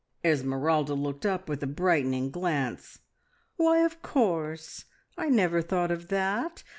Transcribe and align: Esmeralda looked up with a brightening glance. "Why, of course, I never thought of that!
Esmeralda 0.25 0.95
looked 0.95 1.27
up 1.27 1.47
with 1.47 1.61
a 1.61 1.67
brightening 1.67 2.31
glance. 2.31 3.01
"Why, 3.57 3.81
of 3.85 4.01
course, 4.01 4.85
I 5.15 5.29
never 5.29 5.61
thought 5.61 5.91
of 5.91 6.07
that! 6.07 6.63